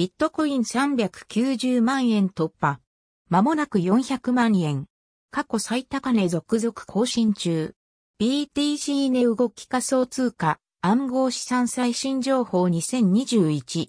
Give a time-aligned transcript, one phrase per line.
[0.00, 2.80] ビットコイン390万円突破。
[3.28, 4.86] まもなく400万円。
[5.30, 7.74] 過去最高値続々更新中。
[8.18, 13.88] BTC 値動き仮想通貨暗号資産最新情報2021。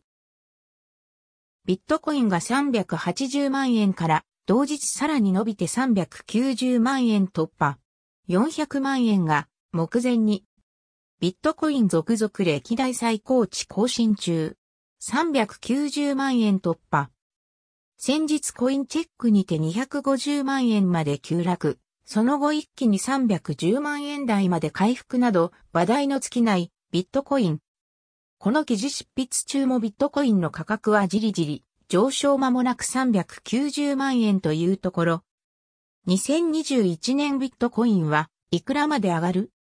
[1.65, 7.77] ビットコインが380万円から同日さらに伸びて390万円突破。
[8.27, 10.43] 400万円が目前に。
[11.21, 14.57] ビットコイン続々歴代最高値更新中。
[15.03, 17.09] 390万円突破。
[17.97, 21.79] 先日コインチェックにて250万円まで急落。
[22.05, 27.59] その後一気に310万円台まで回復など話題の尽きないビットコイン。
[28.37, 35.23] この記事執筆中もビットコインの価格はじりじり上昇間もなく390万円というところ。
[36.09, 39.51] 2021年ビットコインはいくらまで上がる？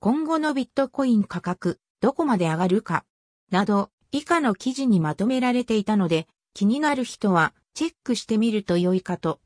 [0.00, 3.04] 今後のビットコイン価格どこまで上がるか？
[3.50, 9.40] など以下の記事にまとめられていたので気になる人はチェックしてみると良いかと。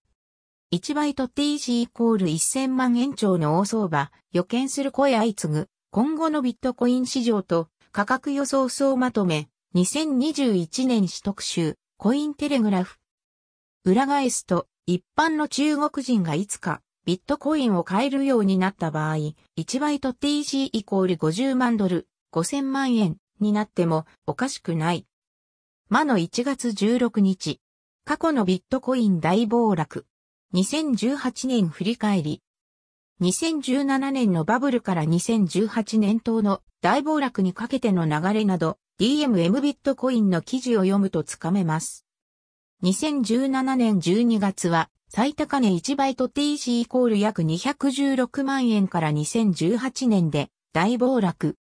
[0.73, 12.97] 1バイト TC イコール1000万円超の大相場、予見する声相次ぐ、今後のビットコイン市場と価格予想総まとめ、2021年取得集、コインテレグラフ。
[13.85, 19.17] 裏返すと、一般の中国人がいつかビットコインを買えるようになった場合、
[19.59, 25.07] 1バイト TC イコール50万ドル、5000万円になってもおかしくない。
[25.91, 27.61] 魔の1月16日、
[28.05, 30.07] 過去のビットコイン大暴落。
[30.55, 32.43] 2018年振り返り。
[33.21, 42.05] 2017年のバブルから2018年等の大暴落にかけての流れなど DMM ビットコインの記事を読むとつかめます。
[42.83, 51.57] 2017年12月は最高値1バイト TC イコール約216万円から2018年で大暴落。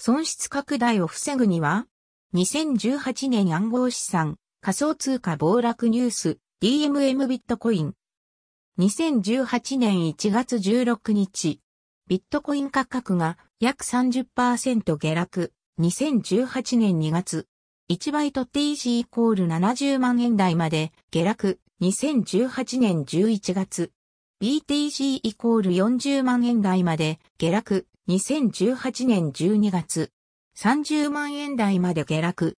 [0.00, 1.86] 損失拡大を防ぐには
[2.34, 7.94] 2018年暗号資産仮想通貨暴落ニュース DMM ビットコイン。
[8.78, 11.60] 2018年1月16日、
[12.06, 15.52] ビットコイン価格が約30%下落。
[15.80, 17.46] 2018年2月、
[17.90, 21.58] 1バイト TC イコール70万円台まで下落。
[21.80, 23.92] 2018年11月、
[24.40, 27.86] BTC イコール40万円台まで下落。
[28.08, 30.12] 2018年12月、
[30.56, 32.57] 30万円台まで下落。